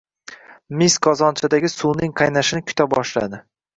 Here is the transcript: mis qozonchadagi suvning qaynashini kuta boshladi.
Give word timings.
mis 0.81 0.95
qozonchadagi 1.07 1.71
suvning 1.73 2.17
qaynashini 2.23 2.67
kuta 2.71 2.89
boshladi. 2.95 3.43